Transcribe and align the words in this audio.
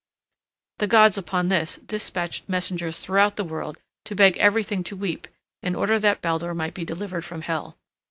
The 0.79 0.87
gods 0.87 1.15
upon 1.19 1.49
this 1.49 1.75
despatched 1.77 2.49
messengers 2.49 2.97
throughout 2.97 3.35
the 3.35 3.43
world 3.43 3.77
to 4.05 4.15
beg 4.15 4.35
everything 4.39 4.83
to 4.85 4.95
weep 4.95 5.27
in 5.61 5.75
order 5.75 5.99
that 5.99 6.23
Baldur 6.23 6.55
might 6.55 6.73
be 6.73 6.83
delivered 6.83 7.23
from 7.23 7.41
Hel. 7.41 7.77